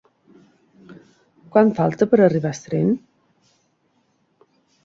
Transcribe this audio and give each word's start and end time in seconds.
Quant 1.57 1.69
falta 1.81 2.09
per 2.13 2.21
a 2.21 2.25
arribar 2.31 2.55
el 2.57 2.63
tren? 2.65 2.91